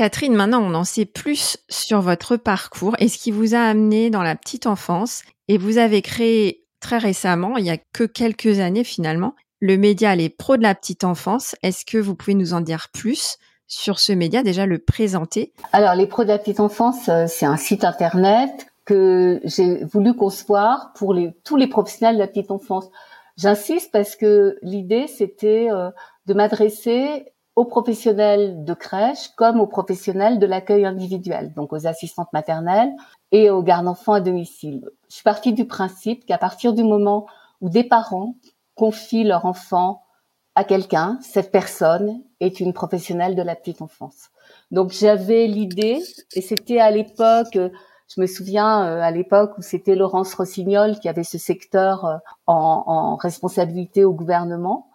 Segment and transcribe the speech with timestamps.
[0.00, 4.08] Catherine, maintenant on en sait plus sur votre parcours et ce qui vous a amené
[4.08, 5.24] dans la petite enfance.
[5.46, 10.16] Et vous avez créé très récemment, il y a que quelques années finalement, le média
[10.16, 11.54] Les Pros de la petite enfance.
[11.62, 15.52] Est-ce que vous pouvez nous en dire plus sur ce média, déjà le présenter?
[15.74, 20.14] Alors Les Pros de la petite enfance, euh, c'est un site internet que j'ai voulu
[20.14, 22.86] concevoir pour tous les professionnels de la petite enfance.
[23.36, 25.90] J'insiste parce que l'idée, c'était euh,
[26.24, 27.26] de m'adresser
[27.60, 32.90] aux professionnels de crèche comme aux professionnels de l'accueil individuel, donc aux assistantes maternelles
[33.32, 34.88] et aux gardes-enfants à domicile.
[35.10, 37.26] Je suis partie du principe qu'à partir du moment
[37.60, 38.36] où des parents
[38.76, 40.04] confient leur enfant
[40.54, 44.30] à quelqu'un, cette personne est une professionnelle de la petite enfance.
[44.70, 46.02] Donc j'avais l'idée,
[46.34, 51.10] et c'était à l'époque, je me souviens euh, à l'époque où c'était Laurence Rossignol qui
[51.10, 52.16] avait ce secteur euh,
[52.46, 54.89] en, en responsabilité au gouvernement,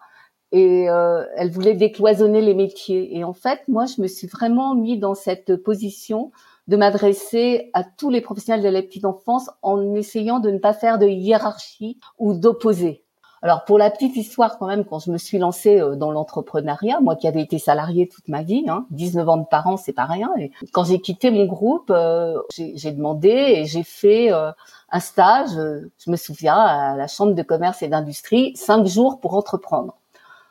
[0.56, 3.14] et euh, elle voulait décloisonner les métiers.
[3.14, 6.32] Et en fait, moi, je me suis vraiment mis dans cette position
[6.66, 10.72] de m'adresser à tous les professionnels de la petite enfance en essayant de ne pas
[10.72, 13.02] faire de hiérarchie ou d'opposer.
[13.42, 17.00] Alors pour la petite histoire quand même, quand je me suis lancée euh, dans l'entrepreneuriat,
[17.00, 20.06] moi qui avais été salariée toute ma vie, hein, 19 ans de parents, c'est pas
[20.06, 20.30] rien.
[20.72, 26.16] Quand j'ai quitté mon groupe, euh, j'ai demandé et j'ai fait un stage, je me
[26.16, 29.94] souviens, à la Chambre de commerce et d'industrie, cinq jours pour entreprendre.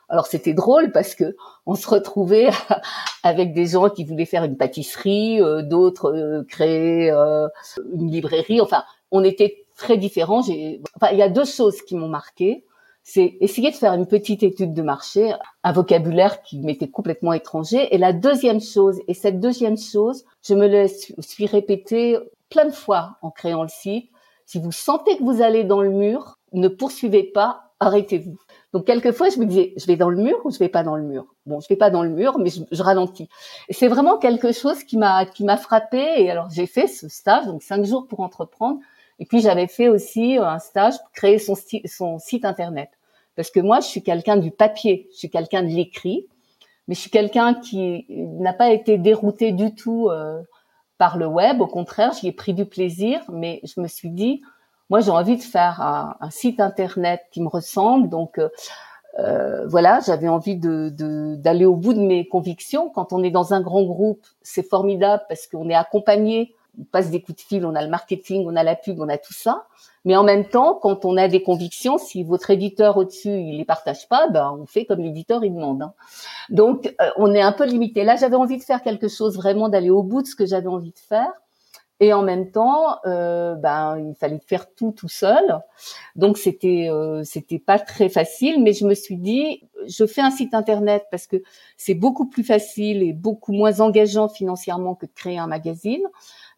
[0.08, 1.36] Alors c'était drôle parce que
[1.66, 2.48] on se retrouvait
[3.22, 7.48] avec des gens qui voulaient faire une pâtisserie, euh, d'autres euh, créer euh,
[7.92, 8.60] une librairie.
[8.60, 10.40] Enfin, on était très différents.
[10.40, 12.64] Enfin, il y a deux choses qui m'ont marqué.
[13.02, 17.94] C'est essayer de faire une petite étude de marché, un vocabulaire qui m'était complètement étranger.
[17.94, 20.88] Et la deuxième chose, et cette deuxième chose, je me le
[21.20, 22.18] suis répétée
[22.50, 24.10] plein de fois en créant le site.
[24.44, 28.38] Si vous sentez que vous allez dans le mur, ne poursuivez pas, arrêtez-vous.
[28.72, 30.96] Donc quelquefois, je me disais, je vais dans le mur ou je vais pas dans
[30.96, 31.26] le mur?
[31.46, 33.28] Bon, je vais pas dans le mur, mais je, ralentis.
[33.68, 36.04] Et c'est vraiment quelque chose qui m'a qui m'a frappé.
[36.18, 38.80] Et alors j'ai fait ce stage, donc cinq jours pour entreprendre.
[39.18, 41.54] Et puis j'avais fait aussi un stage pour créer son,
[41.86, 42.90] son site internet.
[43.36, 46.26] Parce que moi, je suis quelqu'un du papier, je suis quelqu'un de l'écrit,
[46.88, 50.42] mais je suis quelqu'un qui n'a pas été dérouté du tout euh,
[50.98, 51.60] par le web.
[51.60, 54.42] Au contraire, j'y ai pris du plaisir, mais je me suis dit,
[54.90, 58.08] moi, j'ai envie de faire un, site internet qui me ressemble.
[58.08, 58.48] Donc, euh,
[59.18, 60.90] euh voilà, j'avais envie de,
[61.36, 62.90] d'aller au bout de mes convictions.
[62.90, 66.54] Quand on est dans un grand groupe, c'est formidable parce qu'on est accompagné.
[66.78, 69.08] On passe des coups de fil, on a le marketing, on a la pub, on
[69.08, 69.64] a tout ça.
[70.04, 73.64] Mais en même temps, quand on a des convictions, si votre éditeur au-dessus il les
[73.64, 75.82] partage pas, ben on fait comme l'éditeur il demande.
[75.82, 75.94] Hein.
[76.50, 78.04] Donc euh, on est un peu limité.
[78.04, 80.68] Là, j'avais envie de faire quelque chose vraiment d'aller au bout de ce que j'avais
[80.68, 81.32] envie de faire.
[82.00, 85.62] Et en même temps, euh, ben il fallait faire tout tout seul,
[86.14, 88.62] donc c'était euh, c'était pas très facile.
[88.62, 91.42] Mais je me suis dit, je fais un site internet parce que
[91.78, 96.02] c'est beaucoup plus facile et beaucoup moins engageant financièrement que de créer un magazine.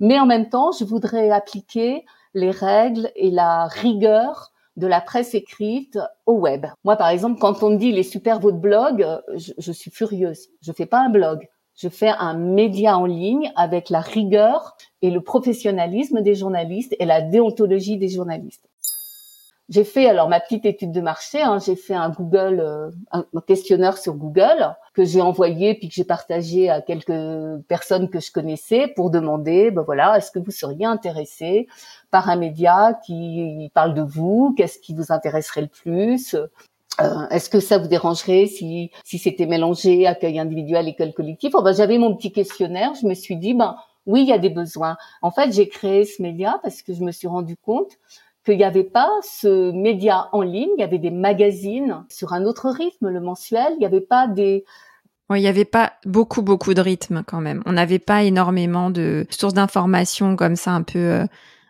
[0.01, 5.35] Mais en même temps, je voudrais appliquer les règles et la rigueur de la presse
[5.35, 6.67] écrite au web.
[6.85, 10.49] Moi, par exemple, quand on me dit les super votre blog, je, je suis furieuse.
[10.63, 11.49] Je fais pas un blog
[11.79, 17.05] je fais un média en ligne avec la rigueur et le professionnalisme des journalistes et
[17.05, 18.69] la déontologie des journalistes.
[19.69, 21.43] J'ai fait alors ma petite étude de marché.
[21.43, 25.95] Hein, j'ai fait un Google, euh, un, questionnaire sur Google que j'ai envoyé puis que
[25.95, 30.51] j'ai partagé à quelques personnes que je connaissais pour demander, ben voilà, est-ce que vous
[30.51, 31.69] seriez intéressé
[32.11, 34.55] par un média qui parle de vous?
[34.57, 36.35] Qu'est-ce qui vous intéresserait le plus?
[37.01, 41.55] Euh, Est-ce que ça vous dérangerait si si c'était mélangé accueil individuel école collective?
[41.55, 42.95] Enfin, J'avais mon petit questionnaire.
[43.01, 44.97] Je me suis dit ben oui, il y a des besoins.
[45.23, 47.99] En fait, j'ai créé ce média parce que je me suis rendu compte
[48.45, 50.71] qu'il n'y avait pas ce média en ligne.
[50.77, 53.73] Il y avait des magazines sur un autre rythme, le mensuel.
[53.75, 54.65] Il n'y avait pas des
[55.37, 57.63] il n'y avait pas beaucoup, beaucoup de rythme quand même.
[57.67, 61.27] On n'avait pas énormément de sources d'informations comme ça, un peu, euh,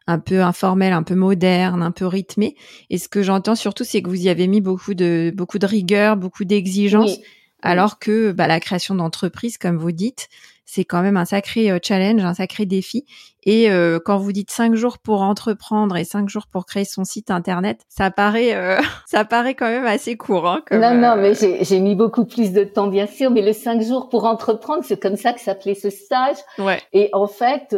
[0.07, 2.55] un peu informelles, un peu modernes, un peu rythmées.
[2.89, 5.67] Et ce que j'entends surtout, c'est que vous y avez mis beaucoup de, beaucoup de
[5.67, 7.19] rigueur, beaucoup d'exigence.
[7.63, 10.29] Alors que bah, la création d'entreprise, comme vous dites,
[10.71, 13.07] c'est quand même un sacré euh, challenge, un sacré défi.
[13.45, 17.05] Et euh, quand vous dites cinq jours pour entreprendre et cinq jours pour créer son
[17.05, 20.47] site internet, ça paraît, euh, ça paraît quand même assez court.
[20.47, 23.31] Hein, non, non, mais j'ai mis beaucoup plus de temps, bien sûr.
[23.31, 26.37] Mais le cinq jours pour entreprendre, c'est comme ça que s'appelait ce stage.
[26.59, 26.83] Ouais.
[26.93, 27.75] Et en fait,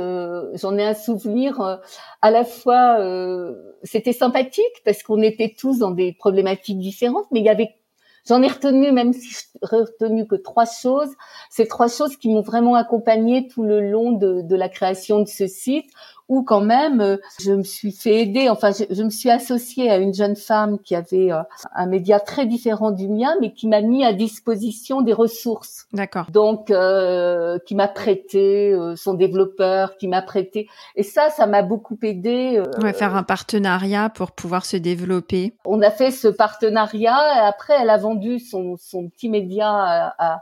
[0.55, 1.79] j'en ai un souvenir
[2.23, 2.99] à la fois.
[3.85, 7.77] C'était sympathique parce qu'on était tous dans des problématiques différentes, mais il y avait
[8.29, 11.11] J'en ai retenu, même si je retenu que trois choses,
[11.51, 15.29] ces trois choses qui m'ont vraiment accompagnée tout le long de, de la création de
[15.29, 15.91] ce site,
[16.31, 18.49] où quand même euh, je me suis fait aider.
[18.49, 21.43] Enfin, je, me suis associée à une jeune femme qui avait euh,
[21.75, 25.87] un média très différent du mien, mais qui m'a mis à disposition des ressources.
[25.93, 26.31] D'accord.
[26.31, 30.69] Donc, euh, qui m'a prêté son développeur, qui m'a prêté.
[30.95, 32.63] Et ça, ça m'a beaucoup aidé.
[32.79, 35.57] On va faire un partenariat pour pouvoir se développer.
[35.65, 37.19] On a fait ce partenariat.
[37.37, 40.41] Et après, elle a vendu son, son petit média à à,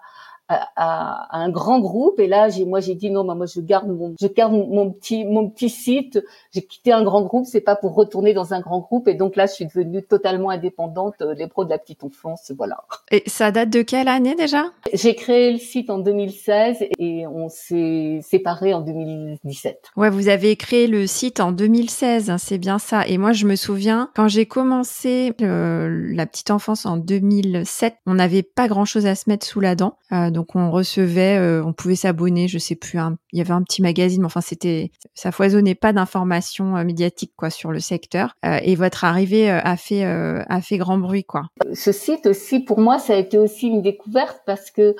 [0.48, 2.20] un grand groupe.
[2.20, 5.24] Et là j'ai moi j'ai dit non moi je garde mon je garde mon petit
[5.24, 6.22] mon petit site.
[6.52, 7.46] J'ai quitté un grand groupe.
[7.46, 9.08] C'est pas pour retourner dans un grand groupe.
[9.08, 12.52] Et donc là je suis devenue totalement indépendante euh, les pros de la petite enfance.
[12.56, 12.78] Voilà.
[13.10, 14.64] Et ça date de quelle année déjà?
[14.92, 20.56] J'ai créé le site en 2016 et on s'est séparés en 2017 ouais vous avez
[20.56, 23.06] créé le site en 2016 hein, c'est bien ça.
[23.06, 28.42] Et moi je me souviens quand j'ai commencé la petite enfance en 2007 on n'avait
[28.42, 29.94] pas grand chose à se mettre sous la dent.
[30.12, 33.00] Euh, donc on recevait, euh, on pouvait s'abonner, je sais plus,
[33.32, 37.32] il y avait un petit magazine, mais enfin c'était, ça foisonnait pas d'informations euh, médiatiques
[37.36, 38.36] quoi sur le secteur.
[38.46, 41.46] Euh, et votre arrivée a fait a fait grand bruit quoi.
[41.74, 44.94] Ce site aussi pour moi ça a été aussi une découverte parce que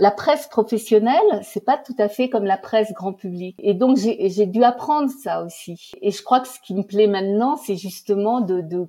[0.00, 3.54] la presse professionnelle, c'est pas tout à fait comme la presse grand public.
[3.60, 5.92] Et donc j'ai dû apprendre ça aussi.
[6.02, 8.88] Et je crois que ce qui me plaît maintenant, c'est justement de, de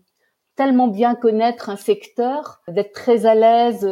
[0.55, 3.85] tellement bien connaître un secteur, d'être très à l'aise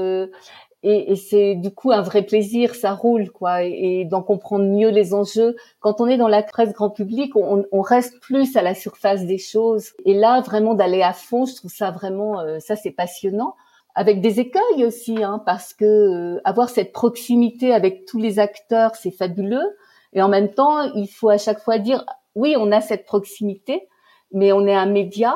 [0.88, 4.90] et, et c'est du coup un vrai plaisir, ça roule quoi, et, d'en comprendre mieux
[4.90, 5.56] les enjeux.
[5.80, 9.26] Quand on est dans la presse grand public, on, on, reste plus à la surface
[9.26, 9.94] des choses.
[10.06, 13.56] Et là, vraiment d'aller à fond, je trouve ça vraiment, euh, ça c'est passionnant.
[13.96, 18.96] Avec des écueils aussi, hein, parce que euh, avoir cette proximité avec tous les acteurs,
[18.96, 19.76] c'est fabuleux.
[20.14, 22.06] Et en même temps, il faut à chaque fois dire,
[22.36, 23.88] oui, on a cette proximité,
[24.32, 25.36] mais on est un média,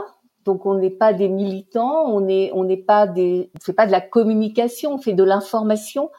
[0.50, 3.86] donc on n'est pas des militants, on n'est on n'est pas des, on fait pas
[3.86, 6.10] de la communication, on fait de l'information.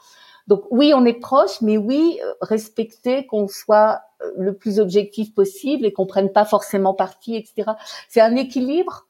[0.46, 5.34] Donc oui, on est proche, mais oui, euh, respecter qu'on soit euh, le plus objectif
[5.34, 7.72] possible et qu'on prenne pas forcément parti, etc.
[8.08, 9.08] C'est un équilibre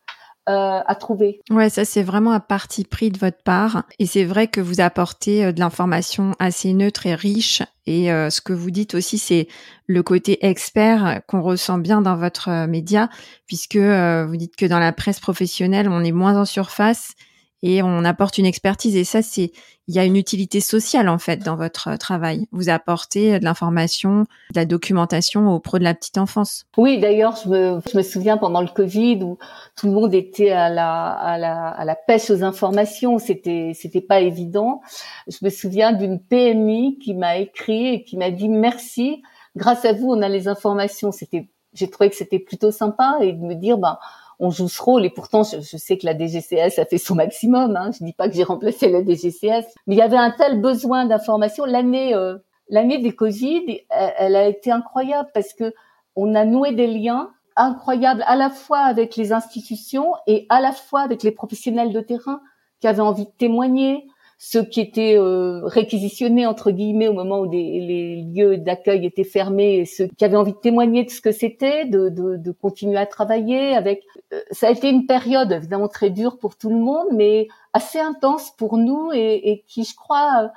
[0.50, 1.40] euh, à trouver.
[1.50, 3.84] Ouais, ça c'est vraiment un parti pris de votre part.
[4.00, 7.62] Et c'est vrai que vous apportez euh, de l'information assez neutre et riche.
[7.86, 9.46] Et euh, ce que vous dites aussi, c'est
[9.86, 13.08] le côté expert qu'on ressent bien dans votre média,
[13.46, 17.14] puisque vous dites que dans la presse professionnelle, on est moins en surface
[17.62, 19.52] et on apporte une expertise et ça c'est
[19.90, 22.46] il y a une utilité sociale en fait dans votre euh, travail.
[22.52, 26.64] Vous apportez de l'information, de la documentation aux pros de la petite enfance.
[26.76, 29.36] Oui, d'ailleurs, je me, je me souviens pendant le Covid où
[29.76, 33.18] tout le monde était à la, à la, à la pêche aux informations.
[33.18, 34.80] C'était, c'était pas évident.
[35.26, 39.22] Je me souviens d'une PMI qui m'a écrit et qui m'a dit merci.
[39.56, 41.10] Grâce à vous, on a les informations.
[41.10, 43.98] C'était, j'ai trouvé que c'était plutôt sympa et de me dire, ben,
[44.40, 45.04] on joue ce rôle.
[45.04, 47.76] Et pourtant, je, sais que la DGCS a fait son maximum.
[47.76, 47.90] Hein.
[47.92, 51.04] Je dis pas que j'ai remplacé la DGCS, mais il y avait un tel besoin
[51.04, 51.66] d'information.
[51.66, 55.72] L'année, euh, l'année des Covid, elle, a été incroyable parce que
[56.16, 60.72] on a noué des liens incroyables à la fois avec les institutions et à la
[60.72, 62.40] fois avec les professionnels de terrain
[62.80, 64.06] qui avaient envie de témoigner,
[64.42, 69.80] ceux qui étaient euh, réquisitionnés entre guillemets au moment où les lieux d'accueil étaient fermés,
[69.80, 72.96] et ceux qui avaient envie de témoigner de ce que c'était, de, de, de, continuer
[72.96, 73.76] à travailler.
[73.76, 77.48] Avec, euh, ça a été une période évidemment très dure pour tout le monde, mais
[77.74, 80.50] assez intense pour nous et, et qui, je crois,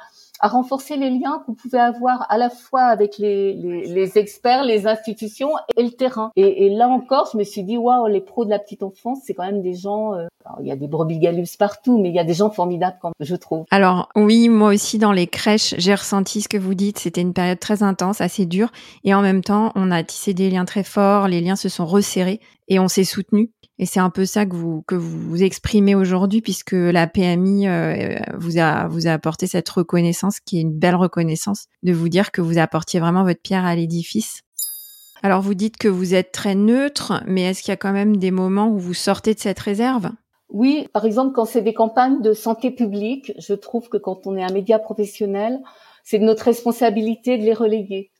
[0.44, 4.66] à renforcer les liens qu'on pouvait avoir à la fois avec les, les, les, experts,
[4.66, 6.32] les institutions et le terrain.
[6.36, 9.20] Et, et, là encore, je me suis dit, waouh, les pros de la petite enfance,
[9.24, 10.14] c'est quand même des gens.
[10.16, 10.28] Euh,
[10.60, 13.14] il y a des brebis galus partout, mais il y a des gens formidables, quand
[13.22, 13.64] je trouve.
[13.72, 17.00] Alors oui, moi aussi dans les crèches, j'ai ressenti ce que vous dites.
[17.00, 18.74] C'était une période très intense, assez dure,
[19.06, 21.30] et en même temps, on a tissé des liens très forts.
[21.30, 23.50] Les liens se sont resserrés et on s'est soutenu.
[23.84, 28.16] Et c'est un peu ça que vous que vous exprimez aujourd'hui, puisque la PMI euh,
[28.38, 32.32] vous a vous a apporté cette reconnaissance, qui est une belle reconnaissance, de vous dire
[32.32, 34.44] que vous apportiez vraiment votre pierre à l'édifice.
[35.22, 38.16] Alors vous dites que vous êtes très neutre, mais est-ce qu'il y a quand même
[38.16, 40.12] des moments où vous sortez de cette réserve?
[40.48, 44.38] Oui, par exemple, quand c'est des campagnes de santé publique, je trouve que quand on
[44.38, 45.60] est un média professionnel,
[46.06, 48.12] c'est de notre responsabilité de les relayer.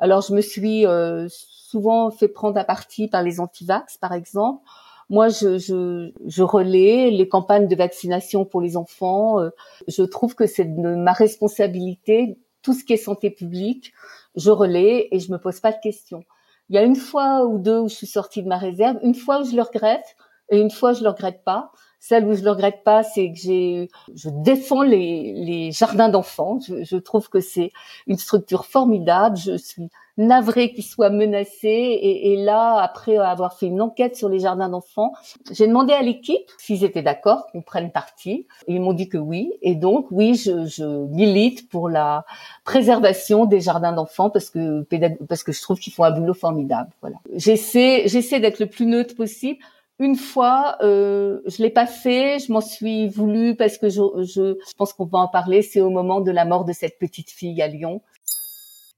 [0.00, 4.64] Alors, je me suis euh, souvent fait prendre à partie par les antivax, par exemple.
[5.10, 9.40] Moi, je, je, je, relais les campagnes de vaccination pour les enfants.
[9.40, 9.50] Euh,
[9.88, 12.38] je trouve que c'est ma responsabilité.
[12.62, 13.92] Tout ce qui est santé publique,
[14.36, 16.24] je relais et je me pose pas de questions.
[16.68, 19.14] Il y a une fois ou deux où je suis sortie de ma réserve, une
[19.14, 20.16] fois où je le regrette
[20.48, 21.72] et une fois je le regrette pas.
[22.04, 26.58] Celle où je le regrette pas, c'est que j'ai, je défends les, les jardins d'enfants.
[26.58, 27.70] Je, je, trouve que c'est
[28.08, 29.36] une structure formidable.
[29.36, 31.68] Je suis navrée qu'ils soient menacés.
[31.68, 35.12] Et, et, là, après avoir fait une enquête sur les jardins d'enfants,
[35.52, 38.48] j'ai demandé à l'équipe s'ils étaient d'accord qu'on prenne parti.
[38.66, 39.52] Ils m'ont dit que oui.
[39.62, 42.24] Et donc, oui, je, je milite pour la
[42.64, 44.84] préservation des jardins d'enfants parce que
[45.28, 46.90] parce que je trouve qu'ils font un boulot formidable.
[47.00, 47.18] Voilà.
[47.32, 49.60] J'essaie, j'essaie d'être le plus neutre possible
[49.98, 54.56] une fois, euh, je l'ai pas fait, je m'en suis voulu parce que je, je,
[54.58, 55.62] je pense qu'on va en parler.
[55.62, 58.02] C'est au moment de la mort de cette petite fille à Lyon.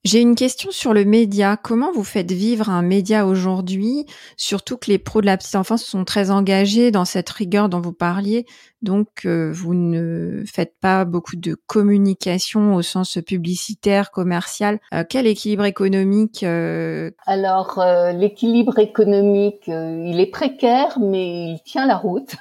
[0.04, 1.56] J'ai une question sur le média.
[1.56, 4.04] Comment vous faites vivre un média aujourd'hui
[4.36, 7.80] Surtout que les pros de la petite enfance sont très engagés dans cette rigueur dont
[7.80, 8.44] vous parliez.
[8.82, 14.78] Donc, euh, vous ne faites pas beaucoup de communication au sens publicitaire, commercial.
[14.92, 17.82] Euh, quel équilibre économique euh Alors,
[18.12, 22.36] l'équilibre économique, il est précaire, mais il tient la route.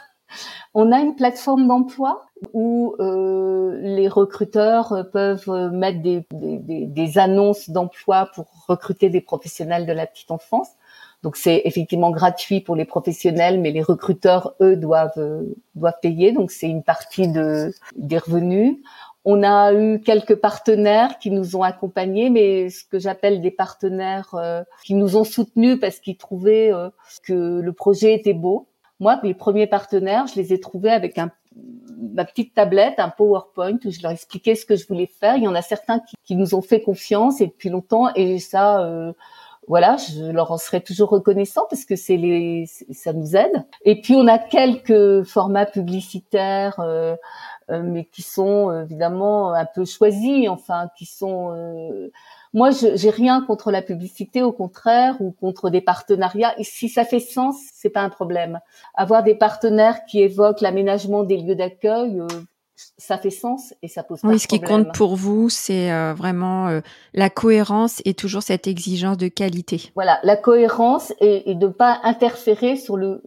[0.73, 2.23] On a une plateforme d'emploi
[2.53, 9.85] où euh, les recruteurs peuvent mettre des, des, des annonces d'emploi pour recruter des professionnels
[9.85, 10.69] de la petite enfance.
[11.21, 16.33] Donc c'est effectivement gratuit pour les professionnels, mais les recruteurs, eux, doivent doivent payer.
[16.33, 18.77] Donc c'est une partie de des revenus.
[19.25, 24.35] On a eu quelques partenaires qui nous ont accompagnés, mais ce que j'appelle des partenaires
[24.35, 26.89] euh, qui nous ont soutenus parce qu'ils trouvaient euh,
[27.23, 28.67] que le projet était beau.
[29.03, 31.29] Moi, mes premiers partenaires, je les ai trouvés avec un
[32.13, 35.36] ma petite tablette, un PowerPoint où je leur expliquais ce que je voulais faire.
[35.36, 38.39] Il y en a certains qui, qui nous ont fait confiance et depuis longtemps et
[38.39, 39.12] ça, euh,
[39.67, 43.65] voilà, je leur en serai toujours reconnaissant parce que c'est les, ça nous aide.
[43.83, 47.17] Et puis on a quelques formats publicitaires, euh,
[47.72, 51.51] euh, mais qui sont évidemment un peu choisis, enfin qui sont
[52.53, 56.53] moi, je j'ai rien contre la publicité, au contraire, ou contre des partenariats.
[56.60, 58.60] Et si ça fait sens, c'est pas un problème.
[58.93, 62.27] Avoir des partenaires qui évoquent l'aménagement des lieux d'accueil, euh,
[62.97, 66.13] ça fait sens et ça pose pas oui, ce qui compte pour vous, c'est euh,
[66.13, 66.81] vraiment euh,
[67.13, 69.91] la cohérence et toujours cette exigence de qualité.
[69.95, 73.21] Voilà, la cohérence et, et de pas interférer sur le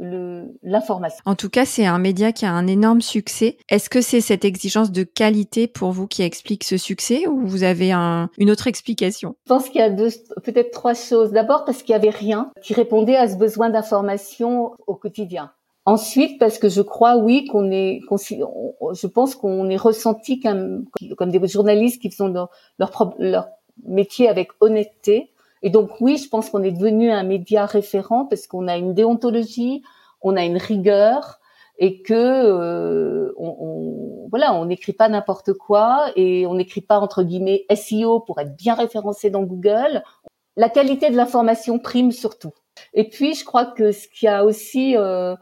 [0.62, 1.22] l'information.
[1.25, 3.56] En tout cas, c'est un média qui a un énorme succès.
[3.68, 7.62] Est-ce que c'est cette exigence de qualité pour vous qui explique ce succès ou vous
[7.62, 9.36] avez un, une autre explication?
[9.44, 10.10] Je pense qu'il y a deux,
[10.44, 11.32] peut-être trois choses.
[11.32, 15.52] D'abord parce qu'il y avait rien qui répondait à ce besoin d'information au quotidien.
[15.87, 21.49] Ensuite, parce que je crois, oui, qu'on est, je pense qu'on est ressenti comme, des
[21.49, 22.50] journalistes qui font leur,
[22.81, 23.49] leur, leur
[23.85, 25.33] métier avec honnêteté.
[25.62, 28.95] Et donc, oui, je pense qu'on est devenu un média référent parce qu'on a une
[28.95, 29.83] déontologie,
[30.23, 31.38] on a une rigueur
[31.78, 36.99] et que euh, on, on, voilà, on n'écrit pas n'importe quoi et on n'écrit pas
[36.99, 40.02] entre guillemets SEO pour être bien référencé dans Google.
[40.57, 42.52] La qualité de l'information prime surtout.
[42.95, 45.35] Et puis, je crois que ce qui a aussi, euh,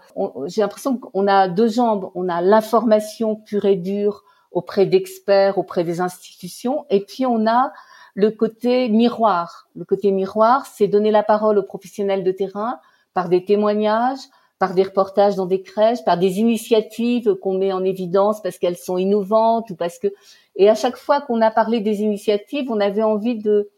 [0.46, 2.10] j'ai l'impression qu'on a deux jambes.
[2.14, 7.72] On a l'information pure et dure auprès d'experts, auprès des institutions, et puis on a
[8.14, 9.68] le côté miroir.
[9.74, 12.78] Le côté miroir, c'est donner la parole aux professionnels de terrain
[13.12, 14.20] par des témoignages,
[14.60, 18.76] par des reportages dans des crèches, par des initiatives qu'on met en évidence parce qu'elles
[18.76, 20.08] sont innovantes ou parce que
[20.56, 23.70] et à chaque fois qu'on a parlé des initiatives, on avait envie de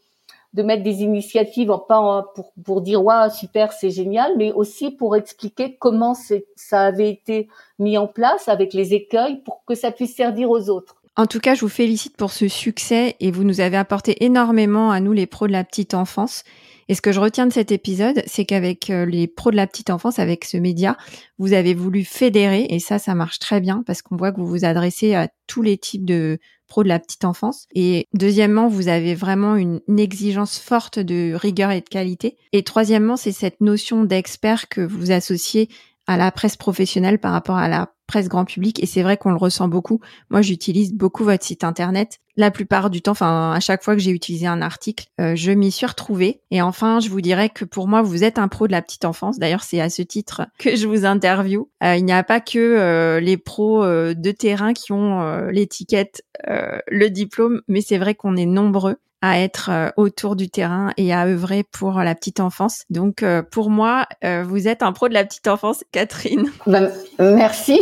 [0.53, 5.15] de mettre des initiatives pas pour pour dire waouh super c'est génial mais aussi pour
[5.15, 6.15] expliquer comment
[6.55, 7.47] ça avait été
[7.79, 10.95] mis en place avec les écueils pour que ça puisse servir aux autres.
[11.19, 14.91] En tout cas, je vous félicite pour ce succès et vous nous avez apporté énormément
[14.91, 16.43] à nous les pros de la petite enfance.
[16.89, 19.65] Et ce que je retiens de cet épisode, c'est qu'avec euh, les pros de la
[19.65, 20.95] petite enfance, avec ce média,
[21.39, 24.47] vous avez voulu fédérer et ça, ça marche très bien parce qu'on voit que vous
[24.47, 26.37] vous adressez à tous les types de
[26.67, 27.67] pro de la petite enfance.
[27.73, 32.37] Et deuxièmement, vous avez vraiment une, exigence forte de rigueur et de qualité.
[32.53, 35.69] Et troisièmement, c'est cette notion d'expert que vous associez
[36.07, 39.31] à la presse professionnelle par rapport à la presse grand public et c'est vrai qu'on
[39.31, 39.99] le ressent beaucoup.
[40.29, 42.19] Moi, j'utilise beaucoup votre site internet.
[42.37, 45.51] La plupart du temps, enfin à chaque fois que j'ai utilisé un article, euh, je
[45.51, 46.39] m'y suis retrouvée.
[46.51, 49.05] Et enfin, je vous dirais que pour moi, vous êtes un pro de la petite
[49.05, 49.39] enfance.
[49.39, 51.69] D'ailleurs, c'est à ce titre que je vous interview.
[51.83, 57.07] Euh, il n'y a pas que euh, les pros de terrain qui ont l'étiquette, le
[57.09, 61.25] diplôme, mais c'est vrai qu'on est nombreux à être euh, autour du terrain et à
[61.25, 62.83] œuvrer pour la petite enfance.
[62.89, 66.51] Donc euh, pour moi, euh, vous êtes un pro de la petite enfance, Catherine.
[66.65, 67.79] Ben, merci.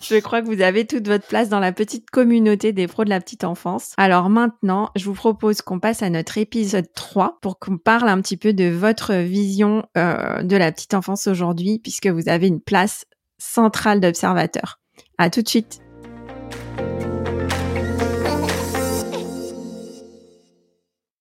[0.00, 3.10] Je crois que vous avez toute votre place dans la petite communauté des pros de
[3.10, 3.92] la petite enfance.
[3.96, 8.20] Alors maintenant, je vous propose qu'on passe à notre épisode 3 pour qu'on parle un
[8.20, 12.60] petit peu de votre vision euh, de la petite enfance aujourd'hui, puisque vous avez une
[12.60, 13.04] place
[13.38, 14.80] centrale d'observateur.
[15.18, 15.80] À tout de suite.